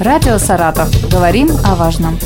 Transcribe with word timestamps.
Радио 0.00 0.38
«Саратов». 0.38 0.88
Говорим 1.10 1.48
о 1.64 1.74
важном. 1.74 2.16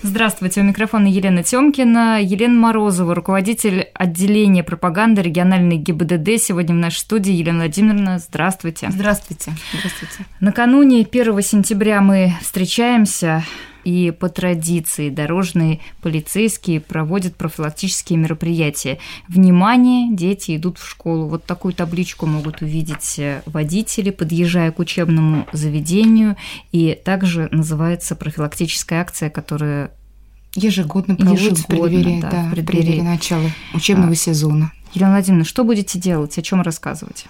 Здравствуйте, 0.00 0.62
у 0.62 0.64
микрофона 0.64 1.06
Елена 1.06 1.42
Тёмкина. 1.42 2.22
Елена 2.22 2.54
Морозова, 2.54 3.14
руководитель 3.14 3.88
отделения 3.92 4.64
пропаганды 4.64 5.20
региональной 5.20 5.76
ГИБДД. 5.76 6.42
Сегодня 6.42 6.74
в 6.74 6.78
нашей 6.78 7.00
студии 7.00 7.32
Елена 7.32 7.58
Владимировна. 7.58 8.18
Здравствуйте. 8.18 8.88
Здравствуйте. 8.90 9.52
Здравствуйте. 9.74 10.24
Накануне 10.40 11.06
1 11.10 11.42
сентября 11.42 12.00
мы 12.00 12.32
встречаемся 12.40 13.44
и 13.88 14.10
по 14.10 14.28
традиции 14.28 15.08
дорожные 15.08 15.80
полицейские 16.02 16.78
проводят 16.78 17.36
профилактические 17.36 18.18
мероприятия. 18.18 18.98
Внимание, 19.28 20.14
дети 20.14 20.56
идут 20.56 20.78
в 20.78 20.86
школу. 20.86 21.26
Вот 21.26 21.44
такую 21.44 21.72
табличку 21.72 22.26
могут 22.26 22.60
увидеть 22.60 23.18
э, 23.18 23.40
водители, 23.46 24.10
подъезжая 24.10 24.72
к 24.72 24.78
учебному 24.78 25.46
заведению. 25.54 26.36
И 26.70 27.00
также 27.02 27.48
называется 27.50 28.14
профилактическая 28.14 29.00
акция, 29.00 29.30
которая 29.30 29.90
Ежегодно 30.54 31.14
проводится 31.14 31.46
ежегодно, 31.46 31.62
в 31.62 31.66
преддверии, 31.66 32.20
да, 32.20 32.30
да, 32.30 32.42
в 32.42 32.50
преддверии, 32.50 32.82
преддверии 32.82 33.00
начала 33.00 33.50
учебного 33.72 34.12
а, 34.12 34.16
сезона. 34.16 34.72
Елена 34.92 35.12
Владимировна, 35.12 35.44
что 35.44 35.64
будете 35.64 35.98
делать, 35.98 36.36
о 36.36 36.42
чем 36.42 36.60
рассказывать? 36.60 37.26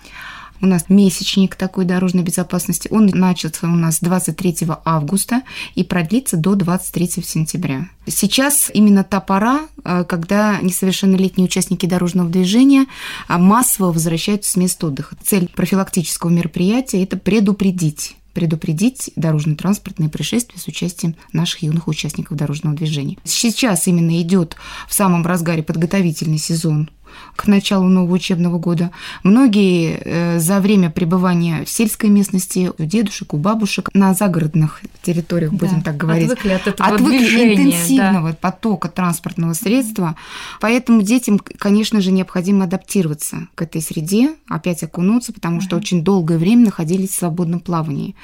У 0.60 0.66
нас 0.66 0.86
месячник 0.88 1.54
такой 1.54 1.84
дорожной 1.84 2.22
безопасности. 2.22 2.88
Он 2.90 3.06
начался 3.06 3.66
у 3.66 3.76
нас 3.76 4.00
23 4.00 4.68
августа 4.84 5.42
и 5.74 5.84
продлится 5.84 6.36
до 6.36 6.54
23 6.54 7.22
сентября. 7.24 7.88
Сейчас 8.06 8.70
именно 8.72 9.04
та 9.04 9.20
пора, 9.20 9.68
э, 9.84 10.04
когда 10.04 10.58
несовершеннолетние 10.60 11.44
участники 11.44 11.86
дорожного 11.86 12.28
движения 12.30 12.86
а, 13.28 13.38
массово 13.38 13.92
возвращаются 13.92 14.52
с 14.52 14.56
мест 14.56 14.82
отдыха. 14.82 15.16
Цель 15.22 15.48
профилактического 15.48 16.30
мероприятия– 16.30 17.02
это 17.04 17.16
предупредить 17.16 18.16
предупредить 18.38 19.10
дорожно-транспортные 19.16 20.08
происшествия 20.08 20.60
с 20.60 20.68
участием 20.68 21.16
наших 21.32 21.64
юных 21.64 21.88
участников 21.88 22.36
дорожного 22.36 22.76
движения. 22.76 23.16
Сейчас 23.24 23.88
именно 23.88 24.22
идет 24.22 24.54
в 24.86 24.94
самом 24.94 25.26
разгаре 25.26 25.64
подготовительный 25.64 26.38
сезон 26.38 26.88
к 27.36 27.46
началу 27.46 27.88
нового 27.88 28.14
учебного 28.14 28.58
года. 28.58 28.90
Многие 29.22 30.00
э, 30.04 30.38
за 30.38 30.60
время 30.60 30.90
пребывания 30.90 31.64
в 31.64 31.70
сельской 31.70 32.10
местности, 32.10 32.70
у 32.76 32.84
дедушек, 32.84 33.34
у 33.34 33.36
бабушек, 33.36 33.90
на 33.94 34.14
загородных 34.14 34.80
территориях, 35.02 35.52
да, 35.52 35.56
будем 35.56 35.82
так 35.82 35.96
говорить, 35.96 36.30
отвыкли 36.30 36.50
от 36.50 36.66
этого 36.66 36.88
отвыкли 36.88 37.18
движения, 37.18 37.54
интенсивного 37.54 38.30
да. 38.30 38.36
потока 38.40 38.88
транспортного 38.88 39.52
средства. 39.52 40.16
Поэтому 40.60 41.02
детям, 41.02 41.38
конечно 41.38 42.00
же, 42.00 42.10
необходимо 42.10 42.64
адаптироваться 42.64 43.48
к 43.54 43.62
этой 43.62 43.80
среде, 43.80 44.34
опять 44.48 44.82
окунуться, 44.82 45.32
потому 45.32 45.60
что 45.60 45.76
очень 45.76 46.02
долгое 46.02 46.38
время 46.38 46.66
находились 46.66 47.10
в 47.10 47.18
свободном 47.18 47.60
плавании. 47.60 48.14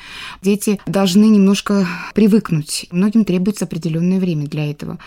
Дети 0.43 0.81
должны 0.87 1.25
немножко 1.25 1.87
привыкнуть. 2.15 2.87
Многим 2.91 3.25
требуется 3.25 3.65
определенное 3.65 4.19
время 4.19 4.47
для 4.47 4.71
этого. 4.71 4.99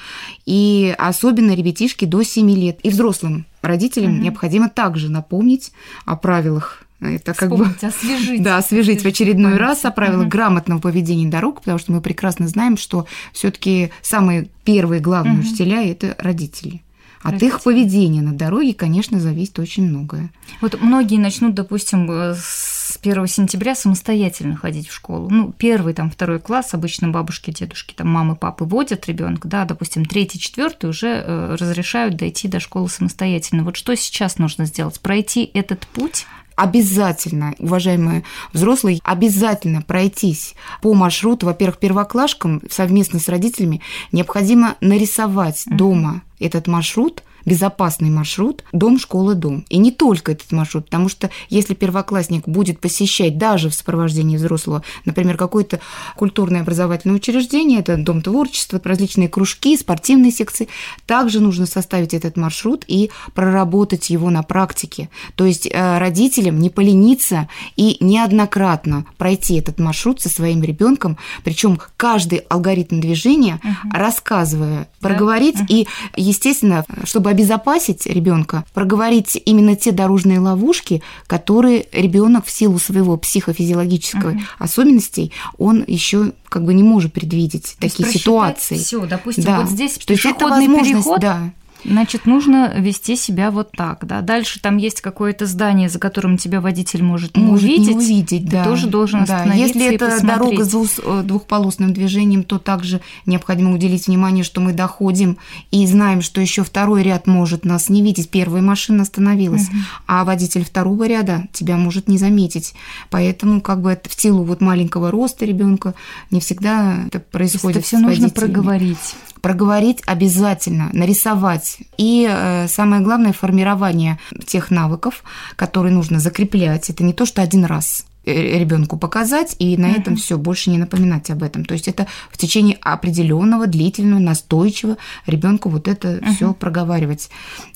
И 0.45 0.95
особенно 0.98 1.53
ребятишки 1.53 2.05
до 2.05 2.23
7 2.23 2.50
лет 2.52 2.80
и 2.83 2.89
взрослым 2.89 3.45
родителям 3.61 4.13
угу. 4.13 4.23
необходимо 4.23 4.69
также 4.69 5.09
напомнить 5.09 5.72
о 6.05 6.16
правилах 6.16 6.83
это 7.00 7.36
как 7.36 7.52
Вспомнить, 7.52 7.81
бы 7.81 7.88
освежить. 7.88 8.41
Да, 8.44 8.58
освежить 8.58 9.03
в 9.03 9.05
очередной 9.05 9.52
память. 9.52 9.59
раз 9.59 9.86
о 9.86 9.91
правилах 9.91 10.23
угу. 10.23 10.30
грамотного 10.30 10.80
поведения 10.80 11.27
дорог, 11.27 11.59
потому 11.59 11.77
что 11.77 11.91
мы 11.91 12.02
прекрасно 12.02 12.47
знаем, 12.47 12.75
что 12.75 13.05
все-таки 13.33 13.91
самые 14.02 14.49
первые 14.64 14.99
главные 14.99 15.39
угу. 15.39 15.47
учителя 15.47 15.83
это 15.83 16.16
родители. 16.17 16.81
От 17.19 17.33
Родители. 17.33 17.47
их 17.49 17.64
поведения 17.64 18.22
на 18.22 18.33
дороге, 18.33 18.73
конечно, 18.73 19.19
зависит 19.19 19.59
очень 19.59 19.88
многое. 19.88 20.31
Вот 20.61 20.80
многие 20.80 21.17
начнут, 21.17 21.55
допустим, 21.55 22.09
с 22.09 22.77
с 22.88 22.97
1 23.02 23.27
сентября 23.27 23.75
самостоятельно 23.75 24.55
ходить 24.55 24.88
в 24.88 24.93
школу. 24.93 25.30
Ну, 25.30 25.52
первый, 25.52 25.93
там, 25.93 26.09
второй 26.09 26.39
класс, 26.39 26.73
обычно 26.73 27.09
бабушки, 27.09 27.52
дедушки, 27.52 27.93
там, 27.93 28.08
мамы, 28.08 28.37
папы 28.37 28.64
водят 28.64 29.08
ребенка, 29.08 29.49
да, 29.49 29.65
допустим, 29.65 30.05
третий, 30.05 30.39
четвертый 30.39 30.89
уже 30.89 31.08
э, 31.08 31.55
разрешают 31.59 32.15
дойти 32.15 32.48
до 32.48 32.61
школы 32.61 32.87
самостоятельно. 32.87 33.65
Вот 33.65 33.75
что 33.75 33.93
сейчас 33.95 34.37
нужно 34.37 34.65
сделать? 34.65 34.99
Пройти 35.02 35.49
этот 35.53 35.86
путь? 35.87 36.25
обязательно, 36.55 37.53
уважаемые 37.59 38.23
взрослые, 38.52 38.99
обязательно 39.04 39.83
пройтись 39.83 40.55
по 40.81 40.95
маршруту. 40.95 41.45
Во-первых, 41.45 41.77
первоклашкам 41.77 42.64
совместно 42.71 43.19
с 43.19 43.30
родителями 43.30 43.83
необходимо 44.11 44.75
нарисовать 44.81 45.65
дома 45.67 46.23
этот 46.39 46.65
маршрут, 46.65 47.21
безопасный 47.47 48.09
маршрут 48.09 48.65
дом, 48.73 48.99
школа, 48.99 49.33
дом. 49.33 49.65
И 49.69 49.77
не 49.77 49.91
только 49.91 50.33
этот 50.33 50.52
маршрут, 50.52 50.85
потому 50.85 51.08
что 51.08 51.30
если 51.49 51.73
первоклассник 51.73 52.45
будет 52.45 52.81
посещать 52.81 53.37
даже 53.37 53.69
в 53.69 53.73
сопровождении 53.73 54.35
взрослого, 54.35 54.83
например, 55.05 55.37
какое-то 55.37 55.80
культурное 56.17 56.61
образовательное 56.61 57.15
учреждение, 57.15 57.80
это 57.80 57.95
дом 57.95 58.21
творчества, 58.21 58.81
различные 58.83 59.30
кружки, 59.30 59.77
спортивные 59.77 60.31
секции, 60.31 60.67
также 61.05 61.39
нужно 61.39 61.65
составить 61.65 62.13
этот 62.13 62.36
маршрут 62.36 62.83
и 62.86 63.11
проработать 63.33 64.09
его 64.09 64.30
на 64.30 64.43
практике. 64.43 65.09
То 65.36 65.45
есть 65.45 65.67
э, 65.71 65.97
родителям 65.99 66.59
не 66.59 66.69
полениться 66.69 67.47
и 67.77 67.95
неоднократно 68.02 69.05
пройти 69.17 69.55
этот 69.55 69.80
маршрут 69.80 70.19
со 70.19 70.27
своим 70.27 70.63
ребенком, 70.63 71.17
причем 71.45 71.80
каждый 71.95 72.39
алгоритм 72.49 72.99
движения 72.99 73.61
угу. 73.63 73.91
рассказывая, 73.93 74.89
проговорить 74.99 75.59
да? 75.59 75.65
и, 75.69 75.87
естественно, 76.17 76.83
чтобы 77.05 77.30
обезопасить 77.37 78.08
ребенка, 78.08 78.65
проговорить 78.73 79.39
именно 79.45 79.75
те 79.75 79.92
дорожные 79.92 80.39
ловушки, 80.39 81.03
которые 81.27 81.86
ребенок 81.92 82.45
в 82.45 82.52
силу 82.52 82.80
своего 82.80 83.15
психофизиологической 83.15 84.36
угу. 84.36 84.42
особенностей, 84.58 85.31
он 85.59 85.83
еще 85.86 86.31
как 86.49 86.65
бы 86.65 86.73
не 86.73 86.83
может 86.83 87.14
предвидеть 87.14 87.75
То 87.80 87.89
такие 87.89 88.09
ситуации. 88.09 88.77
Все, 88.77 89.05
допустим, 89.05 89.43
да. 89.43 89.61
вот 89.61 89.70
здесь 89.70 89.93
То 89.93 90.08
пешеходный 90.08 90.67
переход, 90.67 91.20
да. 91.21 91.52
Значит, 91.86 92.26
нужно 92.26 92.73
вести 92.76 93.15
себя 93.15 93.52
вот 93.52 93.71
так, 93.71 94.05
да. 94.05 94.21
Дальше 94.21 94.60
там 94.60 94.77
есть 94.77 95.02
какое-то 95.02 95.45
здание, 95.45 95.89
за 95.89 95.99
которым 95.99 96.38
тебя 96.38 96.60
водитель 96.60 97.04
может 97.04 97.38
не 97.38 97.43
может 97.43 97.65
увидеть. 97.65 97.88
Не 97.88 97.95
увидеть, 97.95 98.49
да. 98.49 98.64
Ты 98.64 98.70
тоже 98.70 98.88
должен 98.88 99.23
да. 99.26 99.38
остановиться 99.38 99.77
Если 99.77 99.92
и 99.92 99.95
это 99.95 100.05
посмотреть. 100.10 100.58
дорога 100.58 100.66
с 100.66 100.99
э, 101.04 101.21
двухполосным 101.23 101.93
движением, 101.93 102.43
то 102.43 102.58
также 102.58 103.02
необходимо 103.26 103.73
уделить 103.73 104.08
внимание, 104.08 104.43
что 104.43 104.60
мы 104.60 104.73
доходим 104.73 105.37
и 105.71 105.86
знаем, 105.86 106.21
что 106.21 106.42
еще 106.42 106.64
второй 106.64 107.04
ряд 107.04 107.27
может 107.27 107.64
нас 107.64 107.89
не 107.89 108.02
видеть. 108.02 108.30
Первая 108.30 108.61
машина 108.61 109.04
остановилась, 109.04 109.70
угу. 109.70 109.77
а 110.08 110.26
водитель 110.26 110.66
второго 110.66 111.08
ряда 111.08 111.48
тебя 111.54 111.77
может 111.77 112.08
не 112.08 112.17
заметить. 112.17 112.73
Поэтому 113.10 113.61
как 113.61 113.82
бы 113.82 113.98
в 114.08 114.20
силу 114.20 114.43
вот 114.43 114.61
маленького 114.61 115.11
роста 115.11 115.45
ребенка 115.45 115.93
не 116.32 116.39
всегда 116.39 117.05
это 117.08 117.20
происходит. 117.20 117.77
Это 117.77 117.86
все 117.86 117.99
нужно 117.99 118.30
проговорить 118.30 119.16
проговорить 119.47 120.02
обязательно, 120.05 120.89
нарисовать. 120.91 121.77
И 121.97 122.27
э, 122.30 122.67
самое 122.67 123.02
главное 123.02 123.31
формирование 123.31 124.19
тех 124.45 124.71
навыков, 124.71 125.23
которые 125.55 125.93
нужно 125.93 126.19
закреплять. 126.19 126.89
Это 126.89 127.05
не 127.05 127.13
то, 127.13 127.25
что 127.25 127.41
один 127.41 127.63
раз 127.63 128.06
Э, 128.27 128.59
ребенку 128.59 128.97
показать 128.97 129.56
и 129.57 129.77
на 129.77 129.86
uh-huh. 129.86 130.00
этом 130.01 130.15
все 130.18 130.38
больше 130.38 130.69
не 130.69 130.77
напоминать 130.77 131.30
об 131.30 131.44
этом. 131.44 131.63
То 131.63 131.74
есть 131.74 131.88
это 131.88 132.07
в 132.30 132.38
течение 132.38 132.77
определенного, 132.81 133.68
длительного, 133.68 134.19
настойчивого 134.19 134.97
ребенку 135.27 135.69
вот 135.69 135.88
это 135.88 136.09
uh-huh. 136.09 136.36
все 136.36 136.53
проговаривать. 136.53 137.30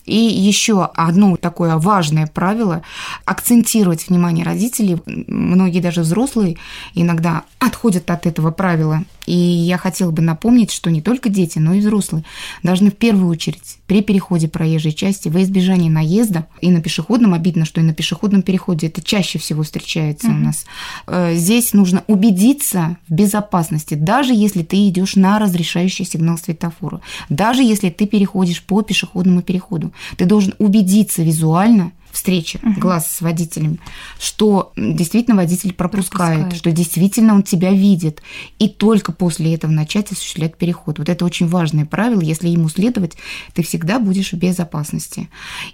И 0.03 0.17
еще 0.17 0.83
одно 0.93 1.37
такое 1.37 1.77
важное 1.77 2.27
правило 2.27 2.81
акцентировать 3.23 4.09
внимание 4.09 4.43
родителей. 4.43 4.97
Многие 5.05 5.79
даже 5.79 6.01
взрослые 6.01 6.57
иногда 6.95 7.43
отходят 7.59 8.11
от 8.11 8.25
этого 8.27 8.51
правила. 8.51 9.05
И 9.25 9.35
я 9.35 9.77
хотела 9.77 10.11
бы 10.11 10.21
напомнить, 10.21 10.71
что 10.71 10.89
не 10.89 11.01
только 11.01 11.29
дети, 11.29 11.59
но 11.59 11.73
и 11.73 11.79
взрослые 11.79 12.23
должны 12.63 12.91
в 12.91 12.95
первую 12.95 13.29
очередь 13.29 13.77
при 13.87 14.01
переходе 14.01 14.47
проезжей 14.47 14.93
части 14.93 15.29
во 15.29 15.41
избежание 15.43 15.91
наезда 15.91 16.47
и 16.59 16.71
на 16.71 16.81
пешеходном, 16.81 17.33
обидно, 17.33 17.65
что 17.65 17.81
и 17.81 17.83
на 17.83 17.93
пешеходном 17.93 18.41
переходе 18.41 18.87
это 18.87 19.01
чаще 19.01 19.39
всего 19.39 19.63
встречается 19.63 20.27
uh-huh 20.27 20.41
нас. 20.41 20.65
Э, 21.07 21.35
здесь 21.35 21.73
нужно 21.73 22.03
убедиться 22.07 22.97
в 23.07 23.13
безопасности, 23.13 23.93
даже 23.93 24.33
если 24.33 24.63
ты 24.63 24.87
идешь 24.87 25.15
на 25.15 25.39
разрешающий 25.39 26.05
сигнал 26.05 26.37
светофора, 26.37 27.01
даже 27.29 27.63
если 27.63 27.89
ты 27.89 28.07
переходишь 28.07 28.63
по 28.63 28.81
пешеходному 28.81 29.41
переходу. 29.41 29.91
Ты 30.17 30.25
должен 30.25 30.53
убедиться 30.57 31.23
визуально, 31.23 31.91
встречи 32.11 32.59
угу. 32.61 32.79
глаз 32.79 33.11
с 33.15 33.21
водителем, 33.21 33.79
что 34.19 34.73
действительно 34.75 35.35
водитель 35.35 35.73
пропускает, 35.73 36.11
пропускает, 36.11 36.55
что 36.55 36.71
действительно 36.71 37.33
он 37.33 37.43
тебя 37.43 37.71
видит, 37.71 38.21
и 38.59 38.67
только 38.67 39.11
после 39.11 39.53
этого 39.55 39.71
начать 39.71 40.11
осуществлять 40.11 40.57
переход. 40.57 40.99
Вот 40.99 41.09
это 41.09 41.25
очень 41.25 41.47
важное 41.47 41.85
правило. 41.85 42.21
Если 42.21 42.49
ему 42.49 42.69
следовать, 42.69 43.13
ты 43.53 43.63
всегда 43.63 43.99
будешь 43.99 44.33
в 44.33 44.37
безопасности. 44.37 45.29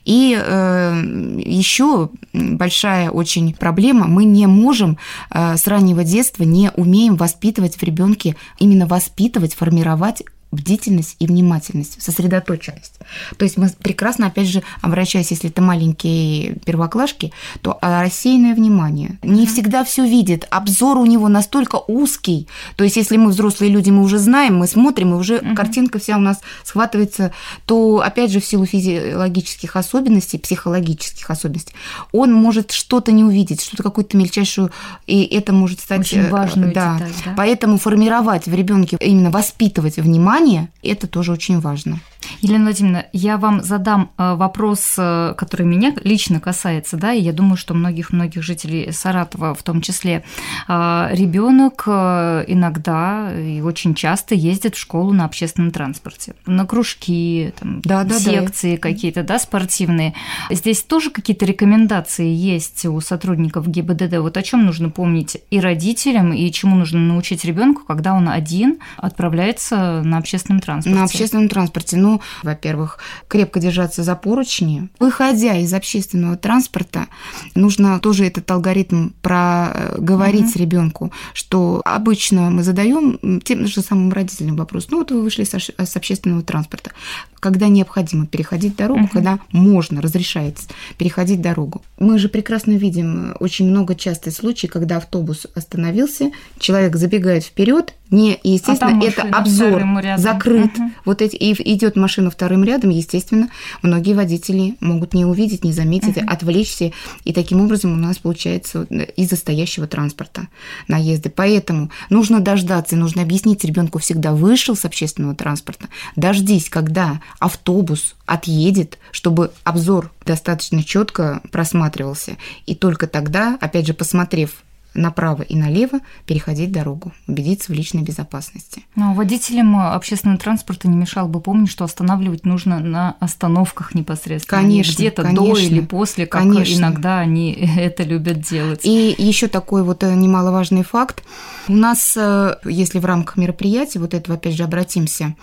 И 0.05 0.37
э, 0.39 1.39
еще 1.43 2.09
большая 2.33 3.09
очень 3.09 3.53
проблема: 3.53 4.07
мы 4.07 4.25
не 4.25 4.47
можем 4.47 4.97
э, 5.31 5.57
с 5.57 5.67
раннего 5.67 6.03
детства 6.03 6.43
не 6.43 6.71
умеем 6.75 7.15
воспитывать 7.15 7.75
в 7.75 7.83
ребенке 7.83 8.35
именно 8.59 8.87
воспитывать, 8.87 9.53
формировать 9.53 10.23
бдительность 10.51 11.15
и 11.19 11.27
внимательность, 11.27 12.01
сосредоточенность. 12.01 12.93
То 13.37 13.43
есть 13.43 13.57
мы 13.57 13.69
прекрасно, 13.69 14.27
опять 14.27 14.47
же, 14.47 14.63
обращаясь, 14.81 15.31
если 15.31 15.49
это 15.49 15.61
маленькие 15.61 16.55
первоклашки, 16.65 17.33
то 17.61 17.77
рассеянное 17.81 18.55
внимание. 18.55 19.17
Не 19.23 19.45
всегда 19.45 19.83
все 19.83 20.05
видит, 20.05 20.47
обзор 20.49 20.97
у 20.97 21.05
него 21.05 21.27
настолько 21.27 21.81
узкий. 21.87 22.47
То 22.75 22.83
есть 22.83 22.95
если 22.95 23.17
мы 23.17 23.29
взрослые 23.29 23.71
люди, 23.71 23.89
мы 23.89 24.03
уже 24.03 24.19
знаем, 24.19 24.57
мы 24.57 24.67
смотрим, 24.67 25.13
и 25.13 25.17
уже 25.17 25.37
uh-huh. 25.37 25.55
картинка 25.55 25.99
вся 25.99 26.17
у 26.17 26.21
нас 26.21 26.39
схватывается, 26.63 27.33
то, 27.65 28.01
опять 28.01 28.31
же, 28.31 28.39
в 28.39 28.45
силу 28.45 28.65
физиологических 28.65 29.75
особенностей, 29.75 30.37
психологических 30.37 31.29
особенностей, 31.29 31.73
он 32.11 32.33
может 32.33 32.71
что-то 32.71 33.11
не 33.11 33.23
увидеть, 33.23 33.61
что-то 33.61 33.83
какую-то 33.83 34.15
мельчайшую, 34.17 34.71
и 35.07 35.23
это 35.23 35.51
может 35.53 35.79
стать... 35.81 35.99
Очень 35.99 36.29
важную 36.29 36.73
да. 36.73 36.97
деталь, 36.97 37.11
да? 37.25 37.33
Поэтому 37.35 37.77
формировать 37.77 38.45
в 38.47 38.53
ребенке, 38.53 38.97
именно 38.99 39.31
воспитывать 39.31 39.97
внимание, 39.97 40.37
это 40.83 41.07
тоже 41.07 41.31
очень 41.31 41.59
важно. 41.59 41.99
Елена 42.41 42.65
Владимировна, 42.65 43.05
я 43.13 43.37
вам 43.37 43.61
задам 43.63 44.11
э, 44.17 44.35
вопрос, 44.35 44.95
э, 44.97 45.33
который 45.37 45.65
меня 45.65 45.93
лично 46.03 46.39
касается, 46.39 46.97
да, 46.97 47.13
и 47.13 47.21
я 47.21 47.33
думаю, 47.33 47.57
что 47.57 47.73
многих-многих 47.73 48.43
жителей 48.43 48.91
Саратова 48.91 49.53
в 49.53 49.63
том 49.63 49.81
числе. 49.81 50.23
Э, 50.67 51.09
Ребенок 51.11 51.87
иногда 51.87 53.31
и 53.33 53.61
очень 53.61 53.95
часто 53.95 54.35
ездит 54.35 54.75
в 54.75 54.79
школу 54.79 55.13
на 55.13 55.25
общественном 55.25 55.71
транспорте, 55.71 56.35
на 56.45 56.65
кружки, 56.65 57.53
там, 57.59 57.81
да, 57.81 58.03
да, 58.03 58.19
секции 58.19 58.75
да. 58.75 58.81
какие-то, 58.81 59.23
да, 59.23 59.39
спортивные. 59.39 60.13
Здесь 60.49 60.83
тоже 60.83 61.09
какие-то 61.09 61.45
рекомендации 61.45 62.27
есть 62.27 62.85
у 62.85 62.99
сотрудников 63.01 63.67
ГИБДД. 63.67 64.17
Вот 64.17 64.37
о 64.37 64.43
чем 64.43 64.65
нужно 64.65 64.89
помнить 64.89 65.37
и 65.49 65.59
родителям, 65.59 66.33
и 66.33 66.51
чему 66.51 66.75
нужно 66.75 66.99
научить 66.99 67.45
ребенку, 67.45 67.83
когда 67.85 68.13
он 68.13 68.29
один 68.29 68.79
отправляется 68.97 70.01
на 70.03 70.17
общественном 70.17 70.59
транспорте. 70.59 70.97
На 70.97 71.05
общественном 71.05 71.49
транспорте. 71.49 71.97
Ну, 71.97 72.16
во-первых, 72.43 72.99
крепко 73.27 73.59
держаться 73.59 74.03
за 74.03 74.15
поручни. 74.15 74.89
Выходя 74.99 75.55
из 75.57 75.73
общественного 75.73 76.37
транспорта, 76.37 77.07
нужно 77.55 77.99
тоже 77.99 78.25
этот 78.25 78.49
алгоритм 78.49 79.09
проговорить 79.21 80.55
угу. 80.55 80.59
ребенку, 80.59 81.11
что 81.33 81.81
обычно 81.85 82.49
мы 82.49 82.63
задаем 82.63 83.39
тем 83.41 83.67
же 83.67 83.81
самым 83.81 84.11
родителям 84.11 84.55
вопрос. 84.55 84.87
Ну 84.89 84.99
вот 84.99 85.11
вы 85.11 85.21
вышли 85.21 85.43
с 85.43 85.95
общественного 85.95 86.41
транспорта 86.43 86.91
когда 87.39 87.67
необходимо 87.67 88.25
переходить 88.25 88.75
дорогу, 88.75 89.01
угу. 89.01 89.09
когда 89.13 89.39
можно, 89.51 90.01
разрешается 90.01 90.67
переходить 90.97 91.41
дорогу. 91.41 91.81
Мы 91.99 92.19
же 92.19 92.29
прекрасно 92.29 92.71
видим 92.71 93.35
очень 93.39 93.69
много 93.69 93.95
частых 93.95 94.33
случаев, 94.33 94.73
когда 94.73 94.97
автобус 94.97 95.47
остановился, 95.55 96.31
человек 96.59 96.95
забегает 96.95 97.43
вперед, 97.43 97.93
не, 98.09 98.39
естественно, 98.43 98.99
а 99.01 99.05
это 99.05 99.23
обзор 99.23 99.83
закрыт. 100.17 100.77
Угу. 100.77 100.91
Вот 101.05 101.21
эти, 101.21 101.35
и 101.35 101.53
идет 101.73 101.95
машина 101.95 102.06
вторым 102.31 102.63
рядом, 102.63 102.89
естественно, 102.89 103.49
многие 103.81 104.13
водители 104.13 104.75
могут 104.79 105.13
не 105.13 105.25
увидеть, 105.25 105.63
не 105.63 105.71
заметить, 105.71 106.17
угу. 106.17 106.25
отвлечься, 106.27 106.91
и 107.23 107.33
таким 107.33 107.61
образом 107.61 107.93
у 107.93 107.95
нас 107.95 108.17
получается 108.17 108.83
из-за 109.15 109.35
стоящего 109.35 109.87
транспорта 109.87 110.47
наезды. 110.87 111.29
Поэтому 111.29 111.91
нужно 112.09 112.39
дождаться, 112.39 112.95
нужно 112.95 113.21
объяснить 113.21 113.63
ребенку 113.63 113.99
всегда 113.99 114.33
вышел 114.33 114.75
с 114.75 114.85
общественного 114.85 115.35
транспорта, 115.35 115.87
дождись, 116.15 116.69
когда 116.69 117.21
автобус 117.39 118.15
отъедет, 118.25 118.97
чтобы 119.11 119.51
обзор 119.63 120.11
достаточно 120.25 120.83
четко 120.83 121.41
просматривался. 121.51 122.37
И 122.65 122.75
только 122.75 123.07
тогда, 123.07 123.57
опять 123.61 123.87
же, 123.87 123.93
посмотрев 123.93 124.63
направо 124.97 125.43
и 125.43 125.55
налево 125.55 125.99
переходить 126.25 126.71
дорогу, 126.71 127.13
убедиться 127.27 127.71
в 127.71 127.75
личной 127.75 128.01
безопасности. 128.01 128.83
Но 128.95 129.13
водителям 129.13 129.75
общественного 129.77 130.39
транспорта 130.39 130.87
не 130.87 130.97
мешало 130.97 131.27
бы 131.27 131.39
помнить, 131.39 131.69
что 131.69 131.85
останавливать 131.85 132.45
нужно 132.45 132.79
на 132.79 133.15
остановках 133.19 133.95
непосредственно. 133.95 134.61
Конечно. 134.61 134.93
Где-то 134.93 135.23
до 135.33 135.57
или 135.57 135.79
после, 135.81 136.25
как 136.25 136.41
конечно. 136.41 136.79
иногда 136.79 137.19
они 137.19 137.51
это 137.77 138.03
любят 138.03 138.41
делать. 138.41 138.81
И 138.83 139.15
еще 139.17 139.47
такой 139.47 139.83
вот 139.83 140.03
э, 140.03 140.13
немаловажный 140.13 140.83
факт. 140.83 141.23
У 141.67 141.73
нас, 141.73 142.15
э, 142.17 142.55
если 142.65 142.99
в 142.99 143.05
рамках 143.05 143.37
мероприятия, 143.37 143.99
вот 143.99 144.13
этого 144.13 144.37
опять 144.37 144.55
же 144.55 144.63
обратимся, 144.63 145.35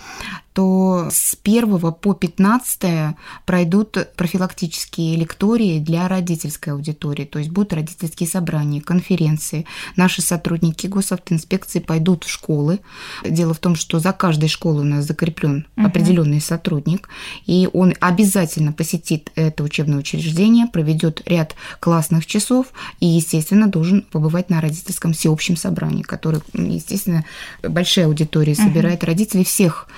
то 0.54 1.08
с 1.10 1.36
1 1.42 1.92
по 1.94 2.14
15 2.14 3.16
пройдут 3.44 3.98
профилактические 4.16 5.16
лектории 5.16 5.80
для 5.80 6.06
родительской 6.06 6.72
аудитории, 6.72 7.24
то 7.24 7.40
есть 7.40 7.50
будут 7.50 7.72
родительские 7.72 8.28
собрания, 8.28 8.80
конференции. 8.80 9.66
Наши 9.96 10.22
сотрудники 10.22 10.86
госавтоинспекции 10.86 11.80
пойдут 11.80 12.22
в 12.22 12.30
школы. 12.30 12.78
Дело 13.24 13.52
в 13.52 13.58
том, 13.58 13.74
что 13.74 13.98
за 13.98 14.12
каждой 14.12 14.48
школой 14.48 14.82
у 14.82 14.84
нас 14.84 15.06
закреплен 15.06 15.66
угу. 15.76 15.86
определенный 15.86 16.40
сотрудник, 16.40 17.08
и 17.46 17.68
он 17.72 17.94
обязательно 17.98 18.72
посетит 18.72 19.32
это 19.34 19.64
учебное 19.64 19.98
учреждение, 19.98 20.68
проведет 20.68 21.20
ряд 21.26 21.56
классных 21.80 22.26
часов 22.26 22.68
и, 23.00 23.06
естественно, 23.06 23.66
должен 23.66 24.02
побывать 24.02 24.50
на 24.50 24.60
родительском 24.60 25.14
всеобщем 25.14 25.56
собрании, 25.56 26.02
которое, 26.02 26.42
естественно, 26.52 27.24
большая 27.60 28.06
аудитория 28.06 28.54
собирает 28.54 29.02
угу. 29.02 29.08
родителей 29.08 29.44
всех 29.44 29.88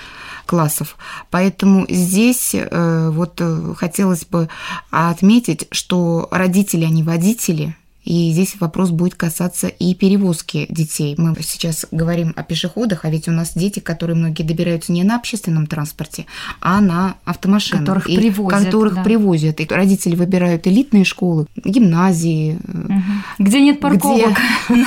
классов. 0.47 0.97
Поэтому 1.31 1.87
здесь 1.89 2.55
э, 2.55 3.11
вот 3.13 3.41
э, 3.41 3.75
хотелось 3.77 4.25
бы 4.25 4.49
отметить, 4.91 5.67
что 5.71 6.29
родители, 6.31 6.85
они 6.85 7.03
водители– 7.03 7.77
и 8.07 8.31
здесь 8.31 8.55
вопрос 8.61 8.91
будет 8.91 9.17
касаться 9.17 9.67
и 9.67 9.93
перевозки 9.95 10.67
детей. 10.71 11.17
Мы 11.19 11.35
сейчас 11.43 11.87
говорим 11.91 12.33
о 12.37 12.45
пешеходах, 12.45 13.05
а 13.05 13.11
ведь 13.11 13.27
у 13.27 13.33
нас 13.33 13.55
дети, 13.57 13.81
которые 13.81 14.17
многие 14.17 14.45
добираются 14.45 14.93
не 14.93 15.03
на 15.03 15.17
общественном 15.17 15.67
транспорте, 15.67 16.25
а 16.61 16.81
на 16.81 17.17
автомашинах. 17.25 17.81
Которых 17.81 18.09
и 18.09 18.17
привозят. 18.17 18.65
Которых 18.65 18.95
да. 18.95 19.03
привозят. 19.03 19.61
И 19.61 19.67
родители 19.69 20.15
выбирают 20.15 20.69
элитные 20.69 21.05
школы, 21.05 21.47
гимназии. 21.57 22.59
Угу. 22.69 23.03
Где 23.41 23.61
нет 23.61 23.81
парковок. 23.81 24.39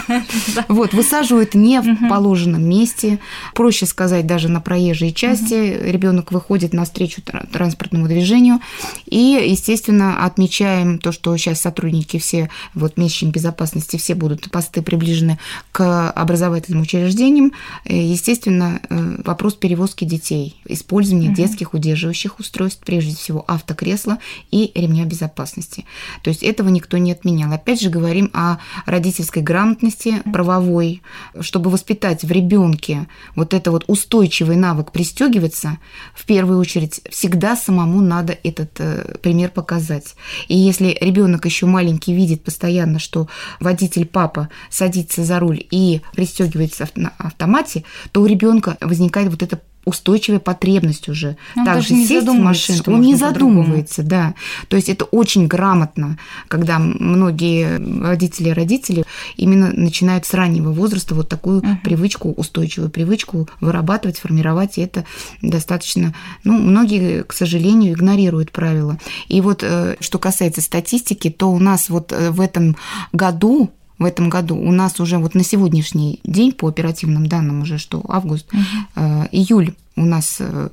Вот, 0.69 0.93
высаживают 0.93 1.55
не 1.55 1.81
в 1.81 2.07
положенном 2.07 2.63
месте. 2.63 3.19
Проще 3.53 3.85
сказать, 3.85 4.25
даже 4.27 4.47
на 4.47 4.61
проезжей 4.61 5.11
части. 5.11 5.77
Ребенок 5.81 6.31
выходит 6.31 6.73
навстречу 6.73 7.21
транспортному 7.51 8.07
движению. 8.07 8.59
И, 9.05 9.45
естественно, 9.45 10.23
отмечаем 10.23 10.99
то, 10.99 11.11
что 11.11 11.35
сейчас 11.35 11.61
сотрудники 11.61 12.17
все 12.17 12.49
вот 12.73 12.97
служащим 13.09 13.31
безопасности 13.31 13.97
все 13.97 14.13
будут 14.13 14.51
посты 14.51 14.81
приближены 14.81 15.39
к 15.71 16.11
образовательным 16.11 16.81
учреждениям. 16.81 17.53
Э, 17.85 17.95
естественно, 17.95 18.79
э, 18.89 19.21
вопрос 19.25 19.55
перевозки 19.55 20.05
детей, 20.05 20.61
использование 20.65 21.31
угу. 21.31 21.37
детских 21.37 21.73
удерживающих 21.73 22.39
устройств, 22.39 22.81
прежде 22.85 23.15
всего 23.15 23.43
автокресла 23.47 24.19
и 24.51 24.71
ремня 24.75 25.05
безопасности. 25.05 25.85
То 26.23 26.29
есть 26.29 26.43
этого 26.43 26.69
никто 26.69 26.97
не 26.97 27.11
отменял. 27.11 27.51
Опять 27.51 27.81
же, 27.81 27.89
говорим 27.89 28.29
о 28.33 28.57
родительской 28.85 29.41
грамотности 29.41 30.21
правовой, 30.31 31.01
чтобы 31.41 31.71
воспитать 31.71 32.23
в 32.23 32.31
ребенке 32.31 33.07
вот 33.35 33.53
это 33.53 33.71
вот 33.71 33.85
устойчивый 33.87 34.55
навык 34.55 34.91
пристегиваться, 34.91 35.79
в 36.13 36.25
первую 36.25 36.59
очередь 36.59 37.01
всегда 37.09 37.55
самому 37.55 38.01
надо 38.01 38.37
этот 38.43 38.79
э, 38.79 39.15
пример 39.21 39.49
показать. 39.49 40.15
И 40.47 40.55
если 40.55 40.95
ребенок 41.01 41.45
еще 41.45 41.65
маленький 41.65 42.13
видит 42.13 42.43
постоянно, 42.43 42.98
что 42.99 43.27
водитель 43.59 44.05
папа 44.05 44.49
садится 44.69 45.23
за 45.23 45.39
руль 45.39 45.65
и 45.71 46.01
пристегивается 46.13 46.87
на 46.95 47.13
автомате, 47.17 47.83
то 48.11 48.21
у 48.21 48.25
ребенка 48.25 48.77
возникает 48.81 49.29
вот 49.29 49.43
это 49.43 49.59
устойчивая 49.89 50.39
потребность 50.39 51.09
уже. 51.09 51.35
Он 51.57 51.65
Также 51.65 51.89
сесть 51.89 52.27
в 52.27 52.33
машину, 52.33 52.81
он 52.87 53.01
не 53.01 53.15
задумывается, 53.15 54.03
да. 54.03 54.35
То 54.67 54.77
есть 54.77 54.87
это 54.87 55.05
очень 55.05 55.47
грамотно, 55.47 56.17
когда 56.47 56.79
многие 56.79 57.79
водители 57.79 58.49
и 58.49 58.53
родители 58.53 59.03
именно 59.35 59.71
начинают 59.73 60.25
с 60.25 60.33
раннего 60.33 60.71
возраста 60.71 61.15
вот 61.15 61.27
такую 61.27 61.61
uh-huh. 61.61 61.81
привычку, 61.83 62.31
устойчивую 62.31 62.89
привычку 62.89 63.49
вырабатывать, 63.59 64.19
формировать, 64.19 64.77
и 64.77 64.81
это 64.81 65.05
достаточно, 65.41 66.13
ну, 66.43 66.53
многие, 66.53 67.23
к 67.23 67.33
сожалению, 67.33 67.93
игнорируют 67.93 68.51
правила. 68.51 68.97
И 69.27 69.41
вот 69.41 69.63
э, 69.63 69.95
что 69.99 70.19
касается 70.19 70.61
статистики, 70.61 71.29
то 71.29 71.51
у 71.51 71.59
нас 71.59 71.89
вот 71.89 72.11
э, 72.11 72.29
в 72.29 72.39
этом 72.39 72.77
году 73.11 73.71
в 73.99 74.05
этом 74.05 74.29
году. 74.29 74.57
У 74.57 74.71
нас 74.71 74.99
уже 74.99 75.17
вот 75.17 75.35
на 75.35 75.43
сегодняшний 75.43 76.19
день, 76.23 76.53
по 76.53 76.67
оперативным 76.67 77.27
данным 77.27 77.61
уже, 77.61 77.77
что 77.77 78.03
август, 78.07 78.51
угу. 78.51 78.61
э, 78.95 79.27
июль 79.31 79.75
у 79.95 80.05
нас 80.05 80.37
э, 80.39 80.69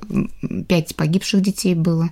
пять 0.67 0.95
погибших 0.95 1.41
детей 1.41 1.75
было. 1.75 2.09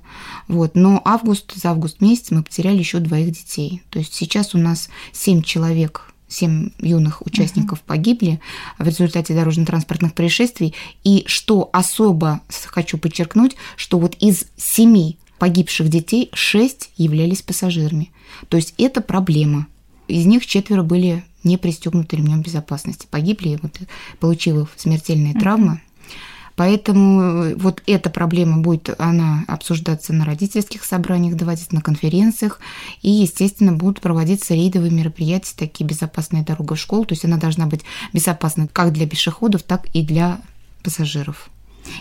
Вот. 0.48 0.76
Но 0.76 1.02
август, 1.06 1.54
за 1.56 1.72
август 1.72 2.02
месяц 2.02 2.32
мы 2.32 2.44
потеряли 2.44 2.78
еще 2.78 3.00
двоих 3.00 3.32
детей. 3.32 3.82
То 3.90 4.00
есть 4.00 4.14
сейчас 4.14 4.54
у 4.54 4.58
нас 4.58 4.90
семь 5.14 5.42
человек 5.42 6.12
семь 6.28 6.72
юных 6.80 7.26
участников 7.26 7.80
uh 7.80 7.84
погибли 7.86 8.42
в 8.80 8.86
результате 8.86 9.34
дорожно-транспортных 9.34 10.14
происшествий. 10.14 10.74
И 11.04 11.24
что 11.28 11.70
особо 11.72 12.42
хочу 12.66 12.98
подчеркнуть, 12.98 13.56
что 13.78 14.00
вот 14.00 14.16
из 14.20 14.46
семи 14.58 15.18
погибших 15.38 15.88
детей 15.88 16.30
шесть 16.34 16.90
являлись 16.98 17.42
пассажирами. 17.42 18.12
То 18.50 18.58
есть 18.58 18.74
это 18.78 19.02
проблема. 19.02 19.68
Из 20.08 20.26
них 20.26 20.46
четверо 20.46 20.84
были 20.84 21.24
не 21.44 21.58
пристегнуты 21.58 22.18
ремнем 22.18 22.42
безопасности. 22.42 23.08
Погибли, 23.10 23.60
вот, 23.62 23.80
получив 24.20 24.70
смертельные 24.76 25.34
травмы. 25.34 25.82
Поэтому 26.56 27.22
э, 27.22 27.56
вот 27.56 27.84
эта 27.86 28.10
проблема 28.10 28.62
будет, 28.62 28.90
она 28.98 29.44
обсуждаться 29.48 30.14
на 30.14 30.26
родительских 30.26 30.86
собраниях, 30.86 31.36
доводиться 31.36 31.76
на 31.76 31.82
конференциях, 31.82 32.60
и, 33.02 33.12
естественно, 33.12 33.74
будут 33.74 34.00
проводиться 34.00 34.54
рейдовые 34.54 34.92
мероприятия, 34.92 35.54
такие 35.58 35.86
«Безопасная 35.86 36.46
дорога 36.46 36.76
в 36.76 36.80
школу», 36.80 37.06
то 37.06 37.14
есть 37.14 37.26
она 37.26 37.38
должна 37.38 37.66
быть 37.68 37.82
безопасна 38.14 38.68
как 38.72 38.94
для 38.94 39.08
пешеходов, 39.08 39.64
так 39.64 39.88
и 39.94 40.02
для 40.02 40.40
пассажиров. 40.82 41.50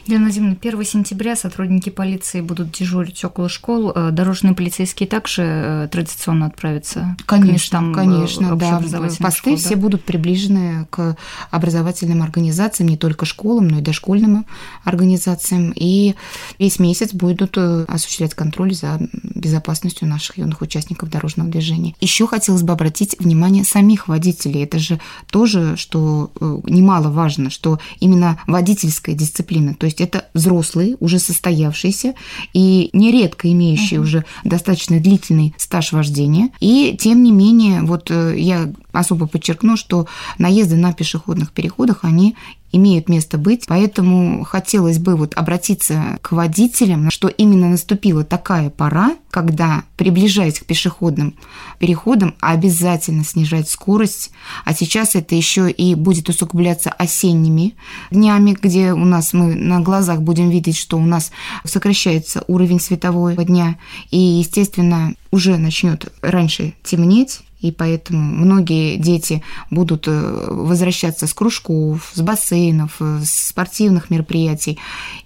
Елена 0.06 0.24
Владимировна, 0.24 0.58
1 0.60 0.84
сентября 0.84 1.36
сотрудники 1.36 1.90
полиции 1.90 2.40
будут 2.40 2.72
дежурить 2.72 3.24
около 3.24 3.48
школ. 3.48 3.92
Э, 3.94 4.10
дорожные 4.10 4.54
полицейские 4.54 5.08
также 5.08 5.42
э, 5.42 5.88
традиционно 5.90 6.46
отправятся 6.46 7.16
конечно, 7.26 7.48
к 7.48 7.52
местам 7.52 7.92
э, 7.92 7.94
Конечно, 7.94 8.56
да. 8.56 8.82
Посты 9.20 9.30
школ, 9.30 9.56
все 9.56 9.74
да? 9.74 9.76
будут 9.76 10.04
приближены 10.04 10.86
к 10.90 11.16
образовательным 11.50 12.22
организациям, 12.22 12.88
не 12.88 12.96
только 12.96 13.24
школам, 13.26 13.68
но 13.68 13.78
и 13.78 13.82
дошкольным 13.82 14.46
организациям. 14.84 15.72
И 15.74 16.14
весь 16.58 16.78
месяц 16.78 17.12
будут 17.12 17.56
осуществлять 17.56 18.34
контроль 18.34 18.74
за 18.74 18.98
безопасностью 19.22 20.08
наших 20.08 20.38
юных 20.38 20.60
участников 20.60 21.10
дорожного 21.10 21.50
движения. 21.50 21.94
Еще 22.00 22.26
хотелось 22.26 22.62
бы 22.62 22.72
обратить 22.72 23.16
внимание 23.18 23.64
самих 23.64 24.08
водителей. 24.08 24.64
Это 24.64 24.78
же 24.78 25.00
тоже, 25.30 25.76
что 25.76 26.30
немаловажно, 26.40 27.50
что 27.50 27.78
именно 28.00 28.40
водительская 28.46 29.14
дисциплина 29.14 29.73
то 29.74 29.86
есть 29.86 30.00
это 30.00 30.26
взрослые, 30.34 30.96
уже 31.00 31.18
состоявшиеся 31.18 32.14
и 32.52 32.90
нередко 32.92 33.50
имеющие 33.50 34.00
uh-huh. 34.00 34.02
уже 34.02 34.24
достаточно 34.44 35.00
длительный 35.00 35.54
стаж 35.58 35.92
вождения. 35.92 36.50
И 36.60 36.96
тем 37.00 37.22
не 37.22 37.32
менее, 37.32 37.82
вот 37.82 38.10
э, 38.10 38.34
я 38.38 38.72
особо 38.92 39.26
подчеркну, 39.26 39.76
что 39.76 40.06
наезды 40.38 40.76
на 40.76 40.92
пешеходных 40.92 41.52
переходах, 41.52 42.00
они 42.02 42.36
имеют 42.74 43.08
место 43.08 43.38
быть. 43.38 43.64
Поэтому 43.68 44.44
хотелось 44.44 44.98
бы 44.98 45.16
вот 45.16 45.34
обратиться 45.34 46.18
к 46.22 46.32
водителям, 46.32 47.10
что 47.10 47.28
именно 47.28 47.68
наступила 47.68 48.24
такая 48.24 48.68
пора, 48.70 49.16
когда, 49.30 49.84
приближаясь 49.96 50.58
к 50.58 50.64
пешеходным 50.66 51.34
переходам, 51.78 52.34
обязательно 52.40 53.24
снижать 53.24 53.68
скорость. 53.68 54.32
А 54.64 54.74
сейчас 54.74 55.14
это 55.14 55.34
еще 55.34 55.70
и 55.70 55.94
будет 55.94 56.28
усугубляться 56.28 56.90
осенними 56.90 57.74
днями, 58.10 58.56
где 58.60 58.92
у 58.92 59.04
нас 59.04 59.32
мы 59.32 59.54
на 59.54 59.80
глазах 59.80 60.20
будем 60.22 60.50
видеть, 60.50 60.76
что 60.76 60.98
у 60.98 61.04
нас 61.04 61.30
сокращается 61.64 62.44
уровень 62.48 62.80
светового 62.80 63.44
дня. 63.44 63.76
И, 64.10 64.18
естественно, 64.18 65.14
уже 65.30 65.56
начнет 65.58 66.12
раньше 66.22 66.74
темнеть, 66.82 67.40
и 67.64 67.72
поэтому 67.72 68.20
многие 68.20 68.98
дети 68.98 69.42
будут 69.70 70.06
э, 70.06 70.48
возвращаться 70.50 71.26
с 71.26 71.32
кружков, 71.32 72.12
с 72.12 72.20
бассейнов, 72.20 72.96
э, 73.00 73.20
с 73.24 73.48
спортивных 73.48 74.10
мероприятий, 74.10 74.78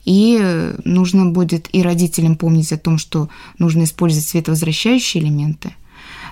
и 0.04 0.38
э, 0.40 0.76
нужно 0.85 1.26
будет 1.26 1.68
и 1.73 1.83
родителям 1.83 2.37
помнить 2.37 2.73
о 2.73 2.78
том, 2.78 2.97
что 2.97 3.28
нужно 3.59 3.83
использовать 3.83 4.28
световозвращающие 4.28 5.21
элементы– 5.21 5.75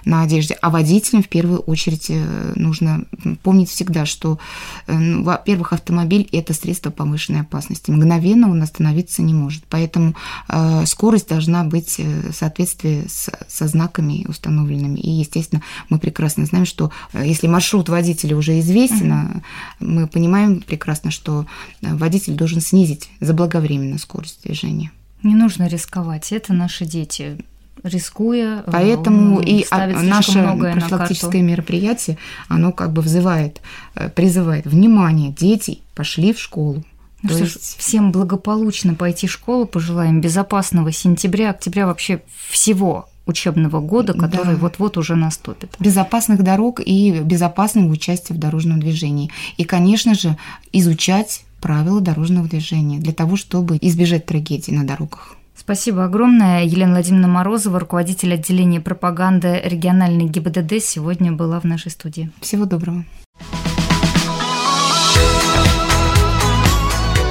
на 0.06 0.22
одежде. 0.22 0.56
А 0.62 0.70
водителям 0.70 1.22
в 1.22 1.28
первую 1.28 1.58
очередь 1.58 2.06
э, 2.08 2.52
нужно 2.54 3.04
помнить 3.42 3.68
всегда, 3.68 4.06
что, 4.06 4.38
э, 4.86 4.96
ну, 4.96 5.24
во-первых, 5.24 5.72
автомобиль– 5.72 6.28
это 6.32 6.54
средство 6.54 6.90
повышенной 6.90 7.40
опасности. 7.40 7.90
Мгновенно 7.90 8.48
он 8.48 8.62
остановиться 8.62 9.22
не 9.22 9.34
может. 9.34 9.64
Поэтому 9.68 10.14
э, 10.48 10.86
скорость 10.86 11.28
должна 11.28 11.64
быть 11.64 11.98
в 11.98 12.32
соответствии 12.32 13.06
с, 13.08 13.30
со 13.48 13.66
знаками 13.66 14.24
установленными. 14.28 15.00
И, 15.00 15.10
естественно, 15.10 15.62
мы 15.88 15.98
прекрасно 15.98 16.46
знаем, 16.46 16.66
что 16.66 16.92
если 17.12 17.48
маршрут 17.48 17.88
водителя 17.88 18.36
уже 18.36 18.60
известен, 18.60 19.12
mm-hmm. 19.12 19.42
мы 19.80 20.06
понимаем 20.06 20.60
прекрасно, 20.60 21.10
что 21.10 21.46
водитель 21.82 22.34
должен 22.34 22.60
снизить 22.60 23.10
заблаговременно 23.20 23.98
скорость 23.98 24.44
движения. 24.44 24.92
Не 25.24 25.34
нужно 25.34 25.66
рисковать, 25.66 26.30
это 26.30 26.52
наши 26.52 26.84
дети 26.84 27.38
рискуя. 27.82 28.62
Э, 28.66 28.70
Поэтому 28.70 29.40
и 29.40 29.64
наше 29.70 30.42
профилактическое 30.58 31.42
на 31.42 31.46
мероприятие, 31.46 32.18
оно 32.48 32.72
как 32.72 32.92
бы 32.92 33.02
взывает, 33.02 33.60
э, 33.94 34.08
призывает 34.08 34.66
внимание, 34.66 35.32
дети 35.32 35.80
пошли 35.94 36.32
в 36.32 36.40
школу. 36.40 36.82
Ну 37.22 37.28
То 37.28 37.34
что 37.34 37.44
есть... 37.44 37.74
ж, 37.74 37.78
всем 37.78 38.12
благополучно 38.12 38.94
пойти 38.94 39.26
в 39.26 39.32
школу, 39.32 39.66
пожелаем 39.66 40.20
безопасного 40.20 40.92
сентября, 40.92 41.50
октября 41.50 41.86
вообще 41.86 42.22
всего 42.48 43.08
учебного 43.26 43.80
года, 43.80 44.14
который 44.14 44.54
да. 44.54 44.60
вот-вот 44.60 44.96
уже 44.96 45.16
наступит. 45.16 45.74
Безопасных 45.80 46.44
дорог 46.44 46.80
и 46.84 47.20
безопасного 47.20 47.90
участия 47.90 48.34
в 48.34 48.38
дорожном 48.38 48.78
движении. 48.78 49.30
И, 49.56 49.64
конечно 49.64 50.14
же, 50.14 50.36
изучать 50.72 51.44
правила 51.60 52.00
дорожного 52.00 52.46
движения 52.46 52.98
для 52.98 53.12
того, 53.12 53.36
чтобы 53.36 53.78
избежать 53.80 54.26
трагедий 54.26 54.72
на 54.72 54.86
дорогах. 54.86 55.36
Спасибо 55.66 56.04
огромное. 56.04 56.62
Елена 56.62 56.92
Владимировна 56.92 57.26
Морозова, 57.26 57.80
руководитель 57.80 58.32
отделения 58.32 58.80
пропаганды 58.80 59.60
региональной 59.64 60.26
ГИБДД, 60.26 60.80
сегодня 60.80 61.32
была 61.32 61.58
в 61.58 61.64
нашей 61.64 61.90
студии. 61.90 62.30
Всего 62.40 62.66
доброго. 62.66 63.04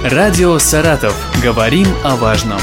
Радио 0.03 0.59
«Саратов». 0.59 1.15
Говорим 1.41 1.87
о 2.03 2.17
важном. 2.17 2.59